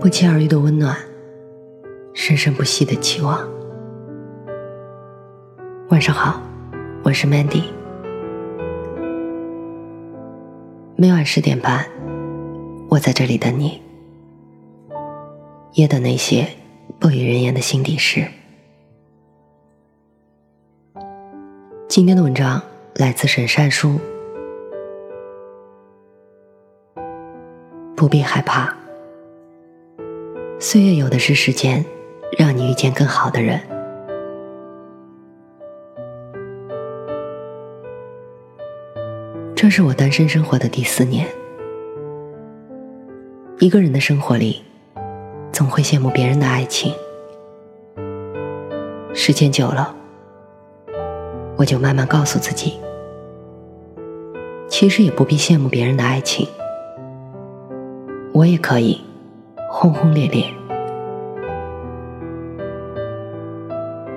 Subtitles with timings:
[0.00, 0.96] 不期而遇的温暖，
[2.14, 3.36] 生生不息的期望。
[5.88, 6.40] 晚上好，
[7.02, 7.64] 我是 Mandy。
[10.94, 11.84] 每晚十点半，
[12.88, 13.82] 我在这里等你，
[15.72, 16.46] 也等那些
[17.00, 18.24] 不语人言的心底事。
[21.88, 22.62] 今天的文章
[22.94, 23.98] 来自沈善书，
[27.96, 28.77] 不必害怕。
[30.60, 31.84] 岁月有的是时间，
[32.36, 33.60] 让你遇见更好的人。
[39.54, 41.24] 这是我单身生活的第四年，
[43.60, 44.64] 一个人的生活里，
[45.52, 46.92] 总会羡慕别人的爱情。
[49.14, 49.94] 时间久了，
[51.56, 52.80] 我就慢慢告诉自己，
[54.68, 56.48] 其实也不必羡慕别人的爱情，
[58.32, 59.00] 我也可以。
[59.70, 60.52] 轰轰烈烈，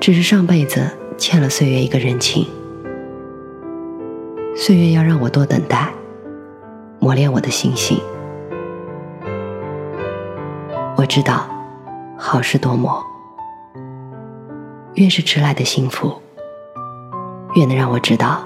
[0.00, 2.46] 只是上辈子欠了岁月一个人情。
[4.56, 5.92] 岁月要让我多等待，
[6.98, 7.98] 磨练我的心性。
[10.96, 11.46] 我知道，
[12.18, 13.02] 好事多磨，
[14.94, 16.12] 越是迟来的幸福，
[17.54, 18.42] 越能让我知道，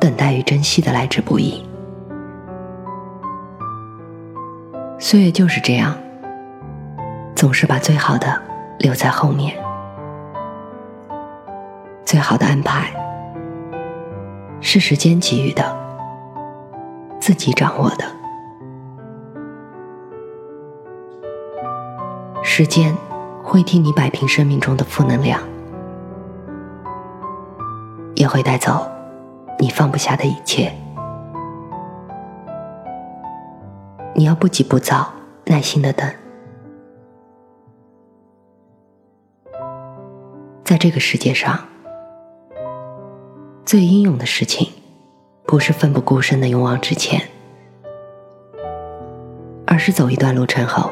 [0.00, 1.62] 等待与珍惜的来之不易。
[4.98, 5.94] 岁月就是这样。
[7.42, 8.40] 总是把最好的
[8.78, 9.58] 留在后面，
[12.04, 12.88] 最好的安排
[14.60, 15.76] 是时间给予的，
[17.18, 18.04] 自己掌握的。
[22.44, 22.96] 时间
[23.42, 25.40] 会替你摆平生命中的负能量，
[28.14, 28.88] 也会带走
[29.58, 30.72] 你放不下的一切。
[34.14, 35.10] 你要不急不躁，
[35.46, 36.08] 耐心的等。
[40.72, 41.68] 在这个世界上，
[43.62, 44.70] 最英勇的事情，
[45.44, 47.20] 不是奋不顾身的勇往直前，
[49.66, 50.90] 而是走一段路程后，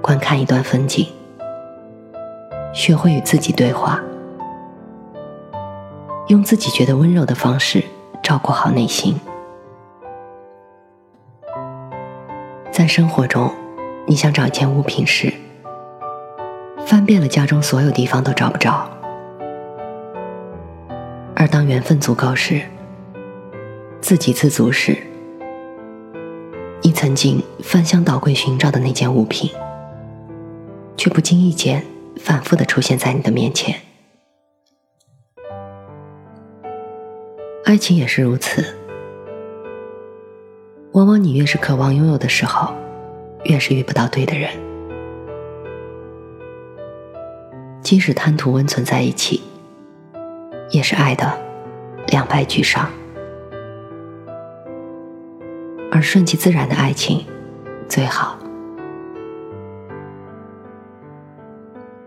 [0.00, 1.06] 观看一段风景，
[2.72, 4.00] 学会与自己对话，
[6.28, 7.84] 用自己觉得温柔的方式
[8.22, 9.20] 照顾好内心。
[12.72, 13.52] 在生活中，
[14.06, 15.30] 你想找一件物品时。
[16.86, 18.86] 翻遍了家中所有地方都找不着，
[21.34, 22.60] 而当缘分足够时，
[24.02, 24.96] 自给自足时，
[26.82, 29.50] 你曾经翻箱倒柜寻找的那件物品，
[30.96, 31.82] 却不经意间
[32.18, 33.80] 反复的出现在你的面前。
[37.64, 38.76] 爱情也是如此，
[40.92, 42.74] 往往你越是渴望拥有的时候，
[43.44, 44.50] 越是遇不到对的人。
[47.84, 49.42] 即使贪图温存在一起，
[50.70, 51.38] 也是爱的
[52.06, 52.88] 两败俱伤。
[55.92, 57.24] 而顺其自然的爱情
[57.86, 58.38] 最好，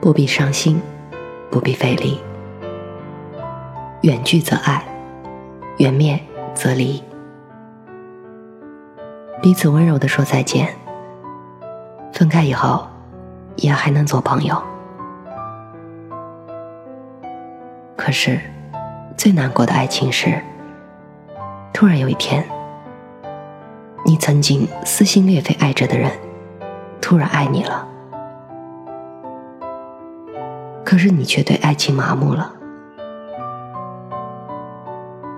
[0.00, 0.80] 不必伤心，
[1.50, 2.18] 不必费力。
[4.00, 4.82] 远距则爱，
[5.76, 6.18] 远灭
[6.54, 7.02] 则离。
[9.42, 10.74] 彼此温柔的说再见，
[12.14, 12.88] 分开以后
[13.56, 14.60] 也还能做朋友。
[18.08, 18.40] 可是，
[19.18, 20.42] 最难过的爱情是，
[21.74, 22.42] 突然有一天，
[24.02, 26.10] 你曾经撕心裂肺爱着的人，
[27.02, 27.86] 突然爱你了。
[30.86, 32.50] 可是你却对爱情麻木了。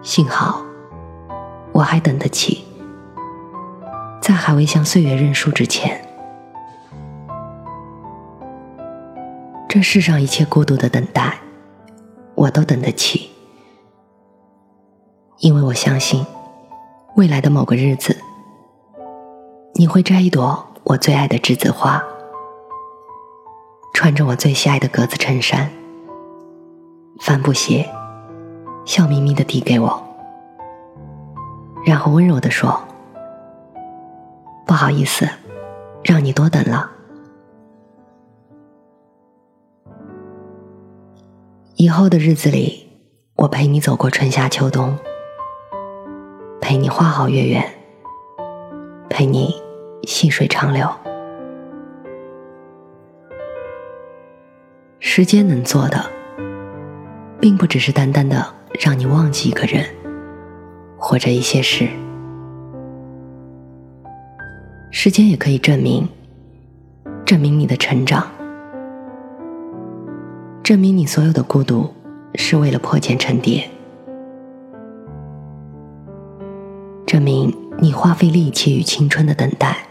[0.00, 0.62] 幸好，
[1.70, 2.64] 我还等得起，
[4.22, 6.00] 在还未向岁月认输之前，
[9.68, 11.40] 这世上一切孤独的等待。
[12.34, 13.30] 我都等得起，
[15.38, 16.24] 因为我相信，
[17.16, 18.16] 未来的某个日子，
[19.74, 22.02] 你会摘一朵我最爱的栀子花，
[23.92, 25.70] 穿着我最喜爱的格子衬衫，
[27.20, 27.88] 帆布鞋，
[28.84, 30.02] 笑眯眯的递给我，
[31.84, 32.82] 然后温柔的说
[34.66, 35.28] ：“不好意思，
[36.02, 36.90] 让你多等了。”
[41.84, 42.88] 以后的日子里，
[43.36, 44.96] 我陪你走过春夏秋冬，
[46.58, 47.62] 陪你花好月圆，
[49.10, 49.54] 陪你
[50.04, 50.88] 细水长流。
[54.98, 56.02] 时间能做的，
[57.38, 58.42] 并不只是单单的
[58.80, 59.84] 让你忘记一个人，
[60.96, 61.86] 或者一些事。
[64.90, 66.08] 时间也可以证明，
[67.26, 68.26] 证明你的成长，
[70.74, 71.88] 证明你所有的孤独
[72.34, 73.70] 是为了破茧成蝶，
[77.06, 79.86] 证明你花费力气与青春的等待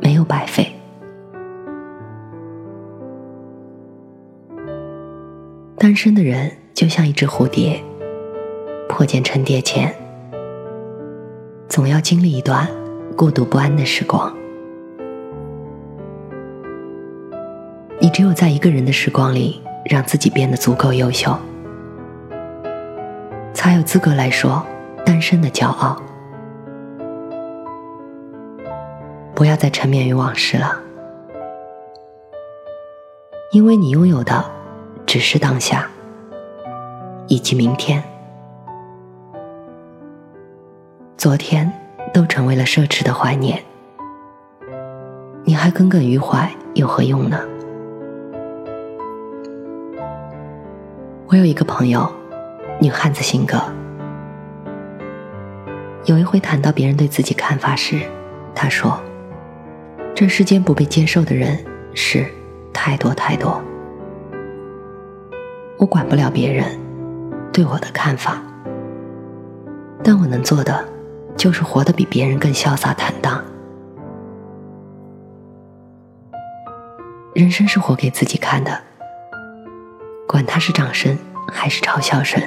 [0.00, 0.72] 没有白费。
[5.76, 7.78] 单身的人就像一只蝴蝶，
[8.88, 9.94] 破茧成蝶前，
[11.68, 12.66] 总要经历一段
[13.14, 14.34] 孤独不安的时光。
[18.08, 21.38] 你只有在一个人的时光里，让自己变得足够优秀，
[23.52, 24.64] 才有资格来说
[25.04, 26.00] 单身的骄傲。
[29.34, 30.74] 不要再沉湎于往事了，
[33.52, 34.42] 因为你拥有的。
[35.04, 35.86] 只是当下，
[37.26, 38.02] 以及明天，
[41.18, 41.70] 昨天
[42.14, 43.62] 都成为了奢侈的怀念。
[45.44, 47.38] 你还耿耿于怀，有何用呢？
[51.30, 52.10] 我有一个朋友，
[52.80, 53.62] 女汉子性格。
[56.06, 58.00] 有一回谈到别人对自己看法时，
[58.54, 58.98] 她说
[60.16, 62.24] ：“这世间不被接受的人是
[62.72, 63.62] 太多太多。”
[65.76, 66.64] 我管不了别人
[67.52, 68.42] 对我的看法，
[70.02, 70.82] 但我能做的
[71.36, 73.44] 就是活得比别人更潇洒坦荡。
[77.34, 78.80] 人生是活给自己看的，
[80.28, 81.18] 管他是掌声
[81.50, 82.38] 还是嘲笑声，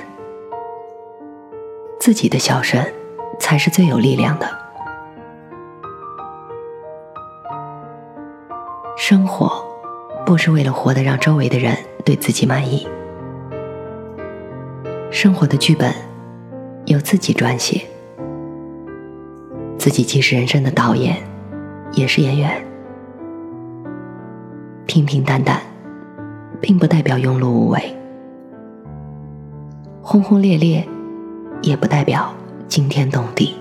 [2.00, 2.80] 自己的笑声
[3.40, 4.48] 才是最有力量的。
[8.96, 9.66] 生活
[10.24, 11.76] 不是为了活得让周围的人
[12.06, 12.88] 对自己满意。
[15.10, 15.92] 生活的剧本
[16.86, 17.82] 由自己撰写，
[19.80, 21.18] 自己既是人生的导演，
[21.94, 22.64] 也是演员。
[24.86, 25.60] 平平淡淡，
[26.62, 27.80] 并不代表庸碌无为；
[30.04, 30.88] 轰轰烈烈，
[31.64, 32.32] 也不代表
[32.68, 33.56] 惊天动地。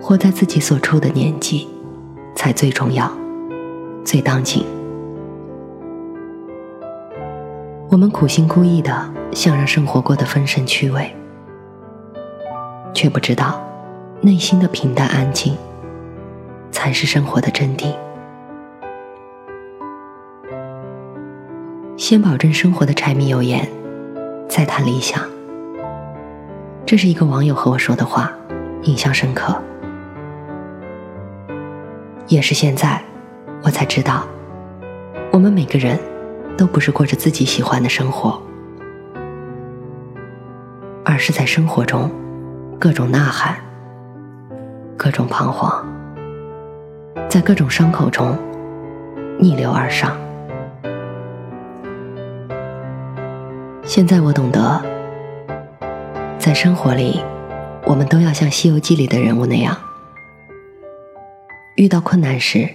[0.00, 1.66] 活在自己所处的年纪，
[2.34, 3.10] 才最重要，
[4.04, 4.62] 最当紧。
[7.88, 11.14] 我们苦心孤诣的想让生活过得丰盛趣味，
[12.92, 13.62] 却不知道
[14.20, 15.56] 内心的平淡安静
[16.70, 17.94] 才是生活的真谛。
[22.02, 23.64] 先保证生活的柴米油盐，
[24.48, 25.22] 再谈理想。
[26.84, 28.32] 这是一个网友和我说的话，
[28.82, 29.56] 印象深刻。
[32.26, 33.00] 也是现在，
[33.62, 34.26] 我才知道，
[35.30, 35.96] 我们每个人。
[36.58, 38.40] 都不是过着自己喜欢的生活，
[41.04, 42.10] 而是在生活中
[42.80, 43.56] 各种呐喊，
[44.96, 45.86] 各种彷徨，
[47.28, 48.36] 在各种伤口中
[49.38, 50.16] 逆流而上。
[53.94, 54.82] 现在我懂得，
[56.38, 57.22] 在生活里，
[57.84, 59.76] 我们都要像《西游记》里的人物那样，
[61.76, 62.66] 遇到困难时，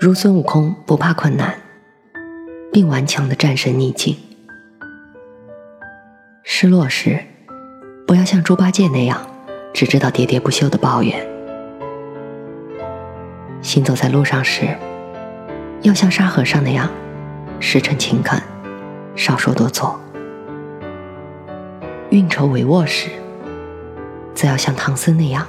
[0.00, 1.54] 如孙悟空不怕困难。
[2.72, 4.16] 并顽强的战胜逆境。
[6.42, 7.18] 失落时，
[8.06, 9.20] 不要像猪八戒那样，
[9.74, 11.22] 只知道喋喋不休的抱怨。
[13.60, 14.74] 行走在路上时，
[15.82, 16.88] 要像沙和尚那样，
[17.60, 18.40] 实诚勤恳，
[19.14, 20.00] 少说多做。
[22.14, 23.10] 运筹帷幄时，
[24.36, 25.44] 则要像唐僧那样，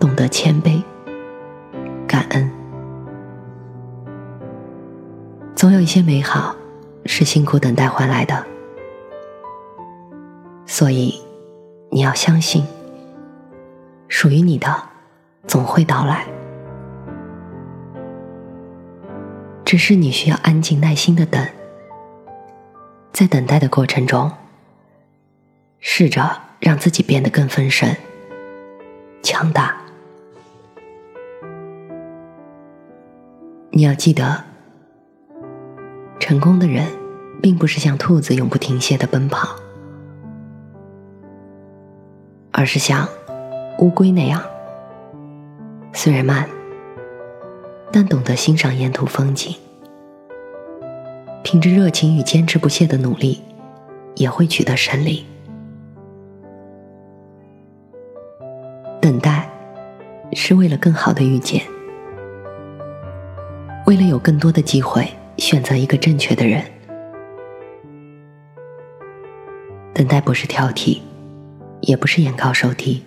[0.00, 0.82] 懂得谦卑、
[2.08, 2.50] 感恩。
[5.54, 6.56] 总有一些美好
[7.04, 8.44] 是辛苦等待换来的，
[10.66, 11.14] 所以
[11.92, 12.64] 你要相信，
[14.08, 14.68] 属于你的
[15.46, 16.26] 总会到来。
[19.64, 21.46] 只是你需要安静耐心的等，
[23.12, 24.28] 在等待的过程中，
[25.88, 26.28] 试着
[26.58, 27.88] 让自己变得更丰盛、
[29.22, 29.76] 强大。
[33.70, 34.42] 你要记得。
[36.18, 36.84] 成功的人，
[37.40, 39.54] 并不是像兔子永不停歇的奔跑，
[42.50, 43.08] 而是像
[43.78, 44.42] 乌龟那样，
[45.92, 46.48] 虽然慢，
[47.92, 49.54] 但懂得欣赏沿途风景，
[51.44, 53.40] 凭着热情与坚持不懈的努力，
[54.16, 55.24] 也会取得胜利。
[59.06, 59.48] 等待，
[60.32, 61.62] 是为了更好的遇见，
[63.86, 65.08] 为了有更多的机会。
[65.36, 66.64] 选择一个正确的人，
[69.94, 70.98] 等待不是挑剔，
[71.82, 73.04] 也不是眼高手低，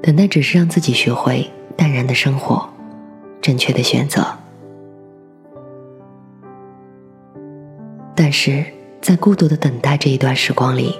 [0.00, 2.68] 等待只是让自己学会淡然的生活，
[3.40, 4.24] 正确的选择。
[8.14, 8.64] 但是
[9.00, 10.94] 在孤独的等待这一段时光里，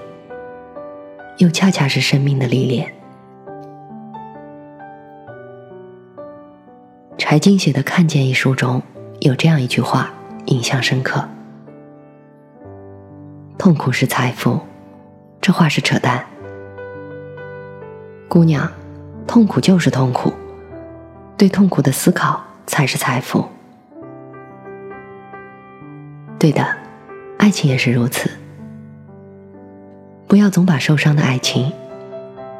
[1.37, 2.93] 又恰恰是生命的历练。
[7.17, 8.81] 柴静写的《看见》一书中
[9.19, 10.09] 有这样一句话，
[10.45, 11.27] 印象深刻
[13.57, 14.59] ：“痛苦是财富。”
[15.41, 16.25] 这话是扯淡，
[18.27, 18.69] 姑娘。
[19.27, 20.31] 痛苦就是痛苦，
[21.37, 23.45] 对痛苦的思考才是财富。
[26.39, 26.65] 对的，
[27.37, 28.31] 爱情也是如此。
[30.27, 31.71] 不要总把受伤的爱情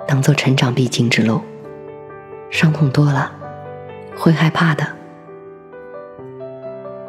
[0.08, 1.42] 当做成长必经之路，
[2.50, 3.30] 伤痛多了
[4.16, 4.88] 会害怕的。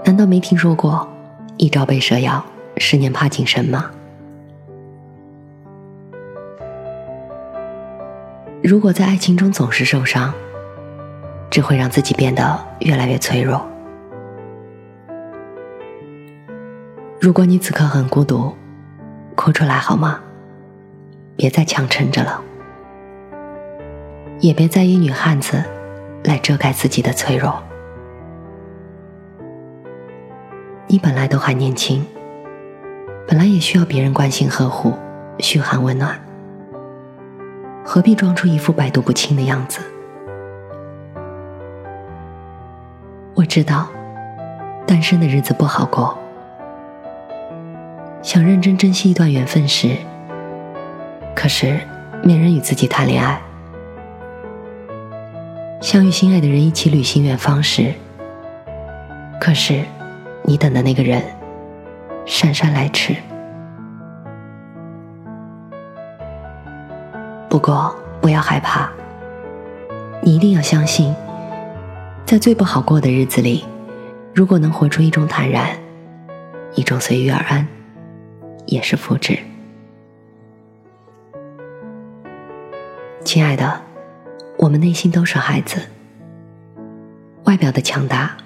[0.05, 1.09] 难道没听说过
[1.59, 2.45] “一朝被蛇咬，
[2.77, 3.89] 十年怕井绳”吗？
[8.61, 10.35] 如果在爱情中总是受伤，
[11.49, 13.65] 只会让自己变得越来越脆弱。
[17.21, 18.53] 如果你此刻很孤独，
[19.37, 20.21] 哭出来好吗？
[21.39, 22.43] 别再强撑着了，
[24.41, 25.63] 也别再以女汉子
[26.25, 27.63] 来遮盖自己的脆弱。
[30.89, 32.05] 你本来都还年轻，
[33.29, 34.93] 本来也需要别人关心呵护、
[35.39, 36.21] 嘘寒问暖。
[37.85, 39.79] 何必装出一副百毒不侵的样子？
[43.37, 43.87] 我知道，
[44.85, 46.19] 单身的日子不好过。
[48.23, 49.97] 想认真珍惜一段缘分时，
[51.39, 51.79] 可是
[52.25, 53.41] 没人与自己谈恋爱。
[55.81, 57.95] 想与心爱的人一起旅行远方时，
[59.41, 59.85] 可是
[60.43, 61.23] 你等的那个人
[62.27, 63.15] 姗姗来迟。
[67.49, 68.91] 不过，不要害怕。
[70.21, 71.15] 你一定要相信，
[72.25, 73.65] 在最不好过的日子里，
[74.35, 75.69] 如果能活出一种坦然，
[76.75, 77.65] 一种随遇而安，
[78.67, 79.39] 也是福祉。
[83.25, 83.83] 亲爱的，
[84.57, 85.83] 我们内心都是孩子，
[87.45, 88.37] 外表的强大，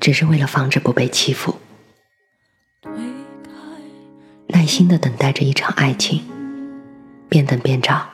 [0.00, 1.56] 只是为了防止不被欺负，
[4.48, 6.24] 耐心的等待着一场爱情，
[7.28, 8.08] 边等边找。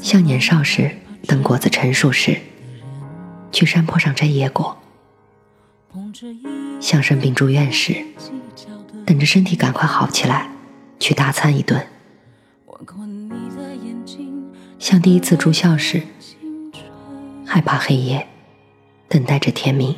[0.00, 0.96] 像年少时
[1.26, 2.38] 等果子成熟时，
[3.50, 4.76] 去山坡上摘野果；
[6.80, 7.96] 像生病住院时，
[9.04, 10.48] 等着身体赶快好起来，
[11.00, 11.80] 去大餐一顿；
[14.80, 16.02] 像第一次住校时，
[17.46, 18.26] 害怕黑夜，
[19.08, 19.94] 等待着天明；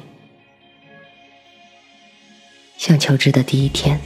[2.76, 3.98] 像求职的第一天，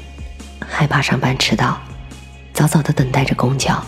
[0.60, 1.80] 害怕上班迟到，
[2.52, 3.82] 早早的等待着公交。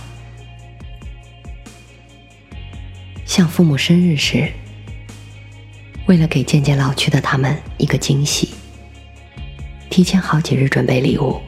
[3.27, 4.51] 像父母生日时，
[6.07, 8.55] 为了给渐渐老去的他们一个惊喜，
[9.91, 11.39] 提前好几日准备礼物，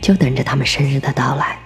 [0.00, 1.58] 就等着他们生日的到来。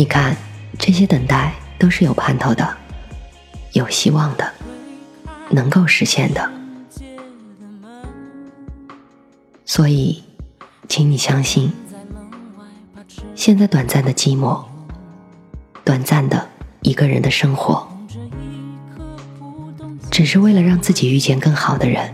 [0.00, 0.34] 你看，
[0.78, 2.74] 这些等待都是有盼头的，
[3.74, 4.50] 有希望的，
[5.50, 6.50] 能够实现的。
[9.66, 10.24] 所以，
[10.88, 11.70] 请你相信，
[13.34, 14.64] 现在短暂的寂寞。
[15.84, 16.48] 短暂的
[16.80, 17.86] 一个人的生活，
[20.10, 22.10] 只是为了让自己遇见更好的人，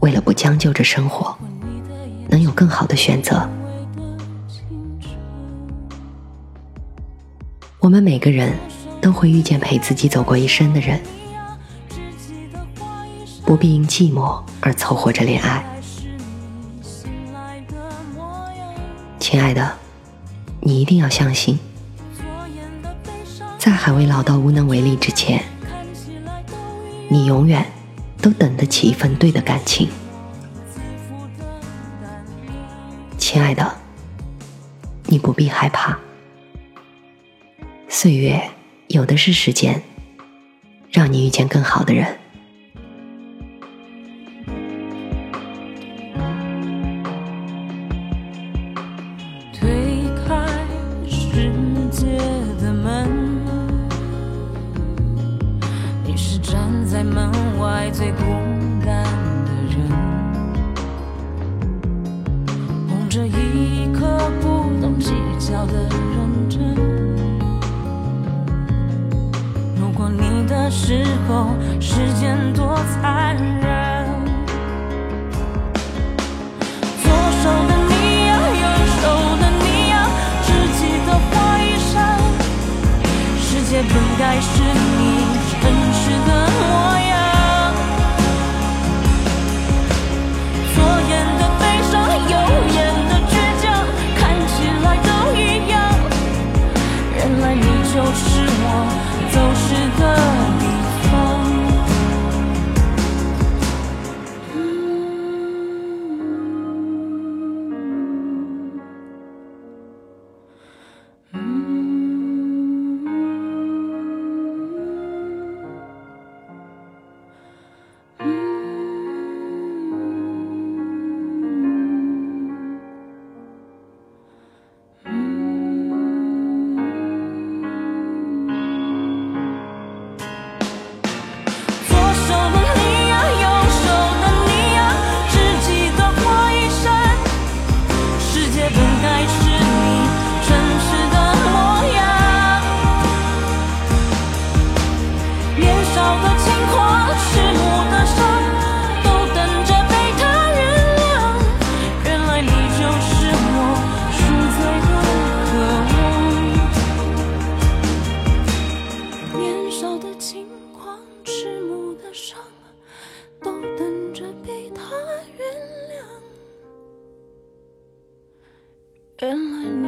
[0.00, 1.34] 为了不将就着生活，
[2.28, 3.48] 能有更好的选择。
[7.84, 8.50] 我们每个人
[8.98, 10.98] 都会遇见陪自己走过一生的人，
[13.44, 15.62] 不必因寂寞而凑合着恋爱。
[19.20, 19.70] 亲爱的，
[20.60, 21.58] 你一定要相信。
[23.58, 25.44] 在还未老到无能为力之前，
[27.10, 27.66] 你永远
[28.22, 29.90] 都等得起一份对的感情，
[33.18, 33.74] 亲爱的，
[35.04, 35.98] 你不必害怕。
[38.04, 38.50] 岁月
[38.88, 39.82] 有的是时间，
[40.90, 42.18] 让你遇见更好的人。
[84.44, 85.03] 是你。